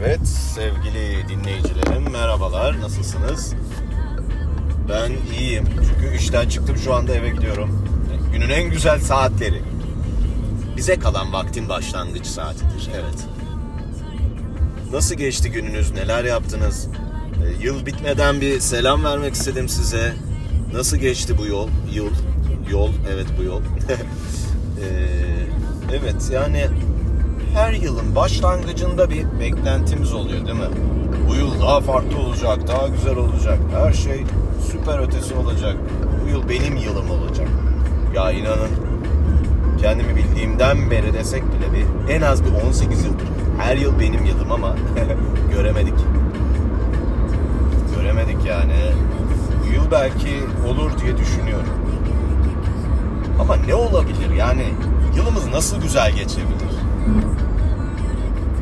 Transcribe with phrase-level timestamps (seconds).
[0.00, 3.54] Evet sevgili dinleyicilerim merhabalar nasılsınız?
[4.88, 7.86] Ben iyiyim çünkü işten çıktım şu anda eve gidiyorum.
[8.32, 9.62] Günün en güzel saatleri.
[10.76, 13.26] Bize kalan vaktin başlangıç saatidir evet.
[14.92, 16.88] Nasıl geçti gününüz neler yaptınız?
[17.44, 20.14] Ee, Yıl bitmeden bir selam vermek istedim size.
[20.72, 21.68] Nasıl geçti bu yol?
[21.92, 22.10] Yıl,
[22.70, 23.62] yol, evet bu yol.
[24.80, 26.66] Ee, evet yani
[27.54, 30.68] her yılın başlangıcında bir beklentimiz oluyor değil mi?
[31.28, 33.58] Bu yıl daha farklı olacak, daha güzel olacak.
[33.74, 34.24] Her şey
[34.72, 35.76] süper ötesi olacak.
[36.24, 37.48] Bu yıl benim yılım olacak.
[38.14, 38.70] Ya inanın
[39.80, 43.26] kendimi bildiğimden beri desek bile bir en az bir 18 yıldır.
[43.58, 44.76] Her yıl benim yılım ama
[45.54, 45.94] göremedik.
[47.96, 48.74] Göremedik yani.
[49.64, 51.68] Bu yıl belki olur diye düşünüyorum.
[53.40, 54.64] Ama ne olabilir yani
[55.16, 56.70] yılımız nasıl güzel geçebilir?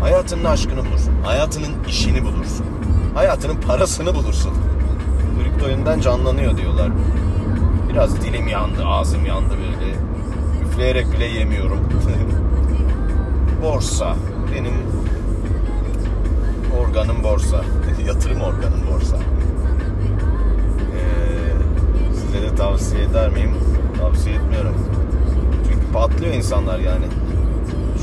[0.00, 1.12] Hayatının aşkını bulursun.
[1.24, 2.66] Hayatının işini bulursun.
[3.14, 4.52] Hayatının parasını bulursun.
[5.42, 6.88] Kripto oyundan canlanıyor diyorlar.
[7.88, 9.94] Biraz dilim yandı, ağzım yandı böyle.
[10.64, 11.78] Üfleyerek bile yemiyorum.
[13.62, 14.16] borsa.
[14.54, 14.72] Benim
[16.80, 17.64] organım borsa.
[18.06, 19.16] Yatırım organım borsa.
[20.96, 21.00] Ee,
[22.14, 23.54] size de tavsiye eder miyim?
[24.00, 24.74] Tavsiye etmiyorum.
[25.68, 27.04] Çünkü patlıyor insanlar yani.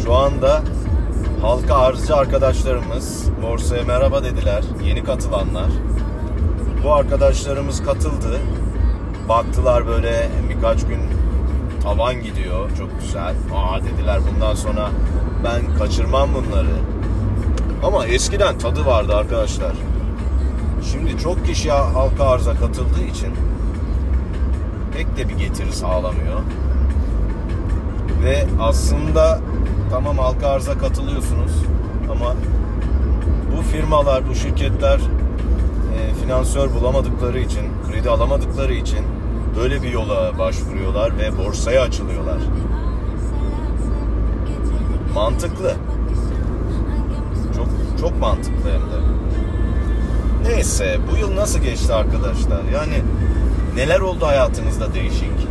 [0.04, 0.62] Şu anda
[1.42, 4.64] halka arzcı arkadaşlarımız borsaya merhaba dediler.
[4.86, 5.70] Yeni katılanlar.
[6.84, 8.40] Bu arkadaşlarımız katıldı.
[9.30, 11.00] Baktılar böyle birkaç gün
[11.84, 12.70] tavan gidiyor.
[12.78, 13.36] Çok güzel.
[13.56, 14.90] Aa dediler bundan sonra
[15.44, 16.76] ben kaçırmam bunları.
[17.84, 19.74] Ama eskiden tadı vardı arkadaşlar.
[20.92, 23.34] Şimdi çok kişi halka arza katıldığı için
[24.94, 26.40] pek de bir getiri sağlamıyor.
[28.24, 29.40] Ve aslında
[29.92, 31.52] tamam halka arza katılıyorsunuz
[32.12, 32.36] ama
[33.58, 35.00] bu firmalar, bu şirketler
[35.98, 39.06] e, finansör bulamadıkları için, kredi alamadıkları için
[39.58, 42.38] böyle bir yola başvuruyorlar ve borsaya açılıyorlar.
[45.14, 45.76] Mantıklı.
[47.56, 47.68] Çok
[48.00, 49.08] çok mantıklı hem de.
[50.50, 52.64] Neyse bu yıl nasıl geçti arkadaşlar?
[52.74, 53.02] Yani
[53.76, 55.48] neler oldu hayatınızda değişik?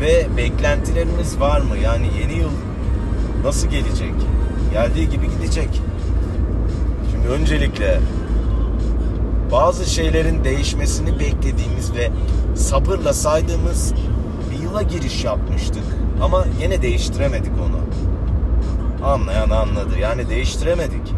[0.00, 1.78] Ve beklentileriniz var mı?
[1.78, 2.50] Yani yeni yıl
[3.44, 4.14] nasıl gelecek?
[4.72, 5.68] Geldiği gibi gidecek.
[7.10, 8.00] Şimdi öncelikle
[9.52, 12.10] bazı şeylerin değişmesini beklediğimiz ve
[12.56, 13.94] sabırla saydığımız
[14.50, 15.84] bir yıla giriş yapmıştık.
[16.22, 17.82] Ama yine değiştiremedik onu.
[19.06, 19.98] Anlayan anladı.
[19.98, 21.14] Yani değiştiremedik.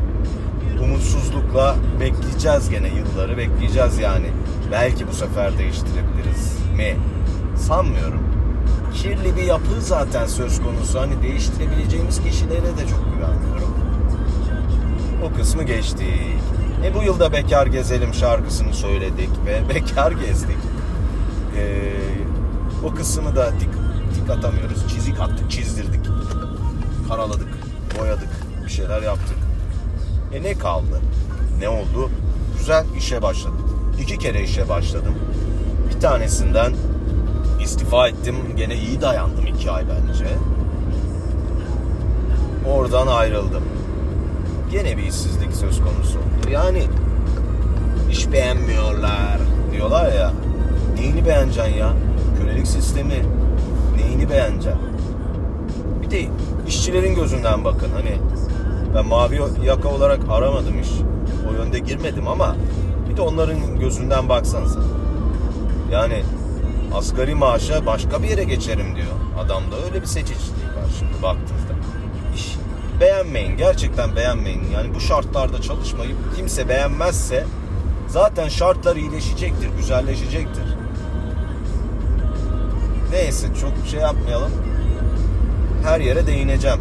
[0.82, 4.26] Umutsuzlukla bekleyeceğiz gene yılları bekleyeceğiz yani.
[4.72, 6.96] Belki bu sefer değiştirebiliriz mi?
[7.56, 8.33] Sanmıyorum.
[8.94, 11.00] Kirli bir yapı zaten söz konusu.
[11.00, 13.74] Hani değiştirebileceğimiz kişilere de çok güvenmiyorum.
[15.24, 16.08] O kısmı geçtik.
[16.84, 20.56] E bu yılda Bekar Gezelim şarkısını söyledik ve bekar gezdik.
[21.56, 21.92] Ee,
[22.84, 23.68] o kısmı da dik,
[24.14, 24.88] dik atamıyoruz.
[24.88, 26.00] Çizik attık, çizdirdik.
[27.08, 27.48] Karaladık,
[28.00, 28.28] boyadık,
[28.64, 29.36] bir şeyler yaptık.
[30.34, 31.00] E ne kaldı?
[31.60, 32.10] Ne oldu?
[32.58, 33.68] Güzel işe başladım.
[34.00, 35.14] İki kere işe başladım.
[35.90, 36.72] Bir tanesinden
[37.64, 38.36] istifa ettim.
[38.56, 40.26] Gene iyi dayandım iki ay bence.
[42.74, 43.62] Oradan ayrıldım.
[44.70, 46.50] Gene bir işsizlik söz konusu oldu.
[46.50, 46.82] Yani
[48.10, 49.38] iş beğenmiyorlar
[49.72, 50.32] diyorlar ya.
[50.98, 51.92] Neyini beğeneceksin ya?
[52.38, 53.22] Kölelik sistemi
[53.96, 54.80] neyini beğeneceksin?
[56.02, 56.26] Bir de
[56.68, 58.18] işçilerin gözünden bakın hani
[58.94, 60.88] ben mavi yaka olarak aramadım iş.
[61.50, 62.56] O yönde girmedim ama
[63.10, 64.80] bir de onların gözünden baksanıza.
[65.92, 66.22] Yani
[66.94, 69.14] asgari maaşa başka bir yere geçerim diyor.
[69.38, 71.72] Adamda öyle bir seçicilik var şimdi baktığınızda.
[72.36, 72.54] İş
[73.00, 73.56] beğenmeyin.
[73.56, 74.62] Gerçekten beğenmeyin.
[74.74, 77.46] Yani bu şartlarda çalışmayı kimse beğenmezse
[78.08, 80.64] zaten şartlar iyileşecektir, güzelleşecektir.
[83.10, 84.52] Neyse çok şey yapmayalım.
[85.84, 86.80] Her yere değineceğim.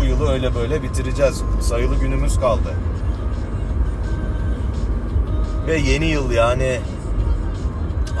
[0.00, 1.42] Bu yılı öyle böyle bitireceğiz.
[1.60, 2.74] Sayılı günümüz kaldı.
[5.66, 6.80] Ve yeni yıl yani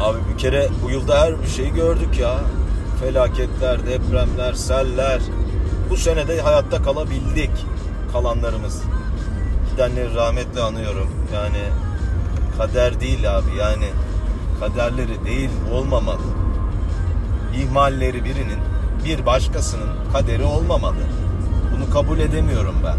[0.00, 2.40] abi bir kere bu yılda her bir şeyi gördük ya.
[3.00, 5.20] Felaketler, depremler, seller.
[5.90, 7.50] Bu senede hayatta kalabildik
[8.12, 8.82] kalanlarımız.
[9.70, 11.10] Gidenleri rahmetle anıyorum.
[11.34, 11.62] Yani
[12.58, 13.86] kader değil abi yani
[14.60, 16.22] kaderleri değil olmamalı.
[17.56, 18.58] İhmalleri birinin
[19.04, 20.94] bir başkasının kaderi olmamalı.
[21.76, 22.96] Bunu kabul edemiyorum ben.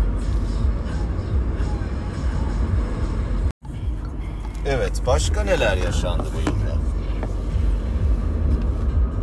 [4.65, 6.90] Evet, başka neler yaşandı bu yılda?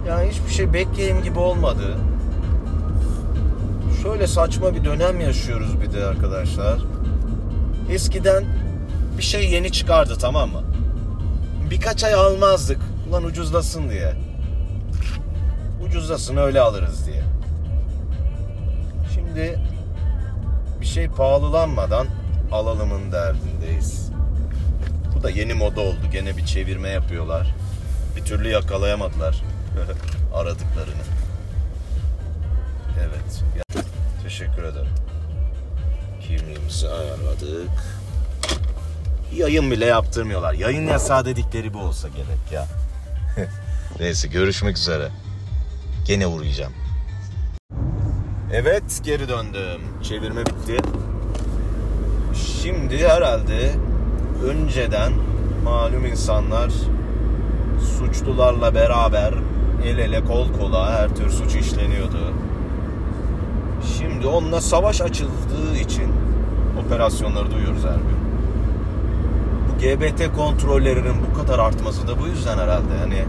[0.09, 1.97] Yani hiçbir şey bekleyeyim gibi olmadı.
[4.03, 6.79] şöyle saçma bir dönem yaşıyoruz bir de arkadaşlar.
[7.91, 8.45] Eskiden
[9.19, 10.63] bir şey yeni çıkardı tamam mı?
[11.71, 12.81] Birkaç ay almazdık.
[13.09, 14.13] Ulan ucuzlasın diye.
[15.87, 17.23] Ucuzlasın öyle alırız diye.
[19.15, 19.61] Şimdi
[20.81, 22.07] bir şey pahalılanmadan
[22.53, 24.11] alalımın derdindeyiz.
[25.17, 26.01] Bu da yeni moda oldu.
[26.13, 27.55] Gene bir çevirme yapıyorlar.
[28.17, 29.43] Bir türlü yakalayamadılar
[30.35, 31.03] aradıklarını.
[33.01, 33.45] Evet.
[34.23, 34.93] Teşekkür ederim.
[36.21, 37.71] Kimliğimizi ayarladık.
[39.35, 40.53] Yayın bile yaptırmıyorlar.
[40.53, 42.67] Yayın yasağı dedikleri bu olsa gerek ya.
[44.01, 45.09] Neyse görüşmek üzere.
[46.07, 46.73] Gene uğrayacağım.
[48.53, 49.81] Evet geri döndüm.
[50.03, 50.77] Çevirme bitti.
[52.63, 53.75] Şimdi herhalde
[54.45, 55.13] önceden
[55.65, 56.71] malum insanlar
[57.99, 59.35] suçlularla beraber
[59.85, 62.33] el ele kol kola her tür suç işleniyordu.
[63.99, 66.13] Şimdi onunla savaş açıldığı için
[66.87, 68.19] operasyonları duyuyoruz her gün.
[69.69, 72.99] Bu GBT kontrollerinin bu kadar artması da bu yüzden herhalde.
[73.01, 73.25] Hani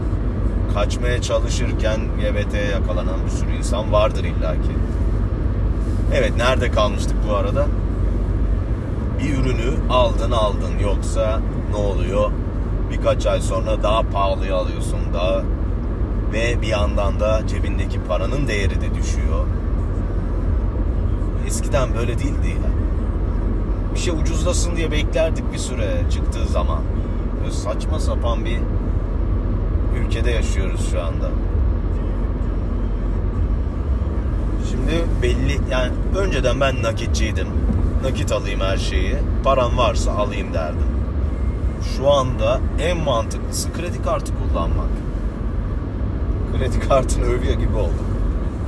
[0.74, 4.72] kaçmaya çalışırken GBT'ye yakalanan bir sürü insan vardır illaki.
[6.14, 7.66] Evet nerede kalmıştık bu arada?
[9.18, 12.30] Bir ürünü aldın aldın yoksa ne oluyor?
[12.90, 15.42] Birkaç ay sonra daha pahalıya alıyorsun daha
[16.32, 19.46] ve bir yandan da cebindeki paranın değeri de düşüyor.
[21.46, 22.70] Eskiden böyle değildi ya.
[23.94, 26.82] Bir şey ucuzlasın diye beklerdik bir süre çıktığı zaman.
[27.40, 28.58] Böyle saçma sapan bir
[30.00, 31.30] ülkede yaşıyoruz şu anda.
[34.70, 37.48] Şimdi belli yani önceden ben nakitçiydim.
[38.02, 39.14] Nakit alayım her şeyi.
[39.44, 40.86] Param varsa alayım derdim.
[41.96, 45.09] Şu anda en mantıklısı kredi kartı kullanmak.
[46.58, 48.06] Kredi kartını övüyor gibi oldum.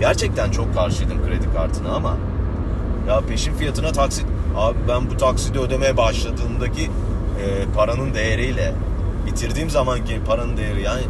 [0.00, 2.16] Gerçekten çok karşıydım kredi kartına ama
[3.08, 4.26] ya peşin fiyatına taksit
[4.56, 8.74] abi ben bu taksidi ödemeye başladığımdaki e, paranın değeriyle
[9.26, 11.02] bitirdiğim zamanki paranın değeri yani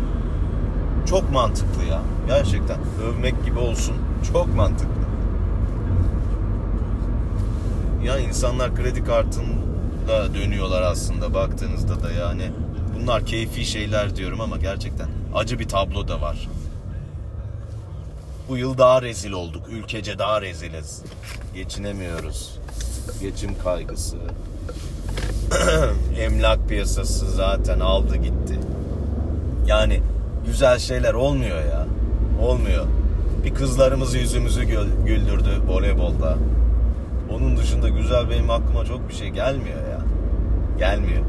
[1.08, 2.02] çok mantıklı ya.
[2.26, 3.94] Gerçekten övmek gibi olsun.
[4.32, 5.02] Çok mantıklı.
[8.04, 12.50] Ya insanlar kredi kartında dönüyorlar aslında baktığınızda da yani.
[13.00, 16.48] Bunlar keyfi şeyler diyorum ama gerçekten acı bir tablo da var.
[18.52, 19.62] Bu yıl daha rezil olduk.
[19.68, 21.02] Ülkece daha reziliz.
[21.54, 22.58] Geçinemiyoruz.
[23.20, 24.16] Geçim kaygısı.
[26.18, 28.58] Emlak piyasası zaten aldı gitti.
[29.66, 30.00] Yani
[30.46, 31.86] güzel şeyler olmuyor ya.
[32.42, 32.86] Olmuyor.
[33.44, 34.64] Bir kızlarımız yüzümüzü
[35.06, 36.36] güldürdü voleybolda.
[37.30, 40.00] Onun dışında güzel benim aklıma çok bir şey gelmiyor ya.
[40.78, 41.24] Gelmiyor.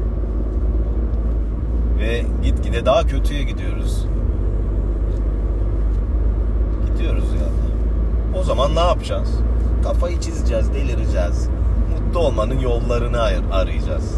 [1.98, 4.06] Ve gitgide daha kötüye gidiyoruz.
[6.94, 8.38] Gidiyoruz yani.
[8.40, 9.28] O zaman ne yapacağız?
[9.84, 11.48] Kafayı çizeceğiz, delireceğiz.
[11.90, 13.20] Mutlu olmanın yollarını
[13.52, 14.14] arayacağız.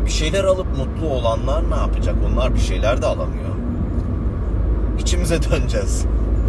[0.00, 2.14] E bir şeyler alıp mutlu olanlar ne yapacak?
[2.32, 3.50] Onlar bir şeyler de alamıyor.
[4.98, 6.06] İçimize döneceğiz.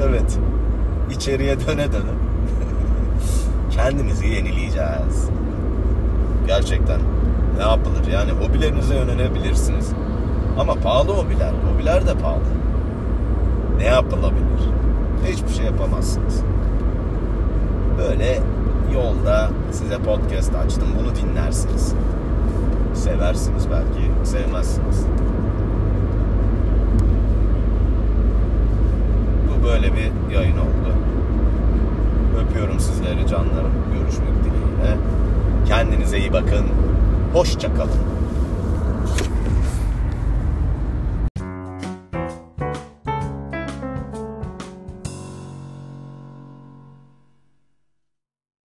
[0.09, 0.39] Evet.
[1.11, 2.11] İçeriye döne döne.
[3.71, 5.29] Kendimizi yenileyeceğiz.
[6.47, 6.99] Gerçekten
[7.57, 8.07] ne yapılır?
[8.13, 9.91] Yani hobilerinize yönelebilirsiniz.
[10.59, 11.51] Ama pahalı hobiler.
[11.73, 12.39] Hobiler de pahalı.
[13.77, 14.69] Ne yapılabilir?
[15.27, 16.41] Hiçbir şey yapamazsınız.
[17.97, 18.39] Böyle
[18.93, 20.87] yolda size podcast açtım.
[20.99, 21.93] Bunu dinlersiniz.
[22.93, 25.05] Seversiniz belki, sevmezsiniz.
[29.49, 30.93] Bu böyle bir yayın oldu.
[32.41, 33.71] Öpüyorum sizleri canlarım.
[33.93, 34.97] Görüşmek dileğiyle.
[35.67, 36.65] Kendinize iyi bakın.
[37.33, 38.15] Hoşça kalın.